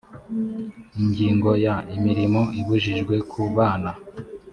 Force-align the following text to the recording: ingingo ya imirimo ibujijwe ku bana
ingingo 0.99 1.49
ya 1.65 1.75
imirimo 1.95 2.41
ibujijwe 2.59 3.15
ku 3.31 3.41
bana 3.55 3.91